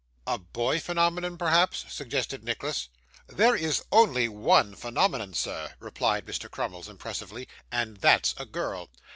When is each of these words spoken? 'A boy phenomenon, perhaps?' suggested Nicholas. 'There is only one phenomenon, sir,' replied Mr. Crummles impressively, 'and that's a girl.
'A 0.25 0.39
boy 0.39 0.79
phenomenon, 0.79 1.37
perhaps?' 1.37 1.85
suggested 1.87 2.43
Nicholas. 2.43 2.89
'There 3.27 3.55
is 3.55 3.83
only 3.91 4.27
one 4.27 4.73
phenomenon, 4.73 5.31
sir,' 5.31 5.73
replied 5.79 6.25
Mr. 6.25 6.49
Crummles 6.49 6.89
impressively, 6.89 7.47
'and 7.71 7.97
that's 7.97 8.33
a 8.39 8.45
girl. 8.47 8.89